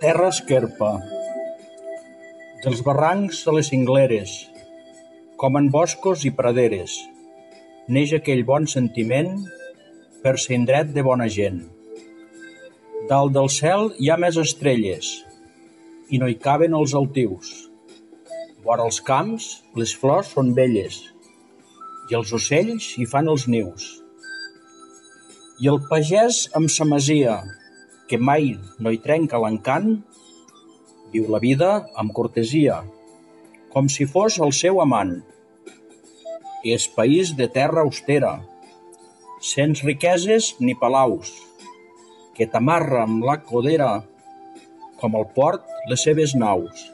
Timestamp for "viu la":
31.12-31.38